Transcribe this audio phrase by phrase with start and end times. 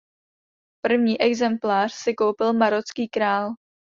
[0.85, 3.49] První exemplář si koupil marocký král.